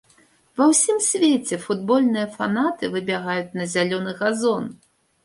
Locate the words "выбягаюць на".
2.97-3.69